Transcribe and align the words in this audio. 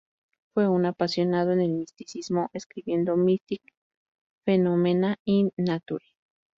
Fue 0.55 0.67
un 0.67 0.87
apasionado 0.87 1.51
en 1.51 1.61
el 1.61 1.73
misticismo, 1.73 2.49
escribiendo 2.53 3.17
"Mystic 3.17 3.61
Phenomena 4.45 5.17
in 5.25 5.51
Nature" 5.57 6.03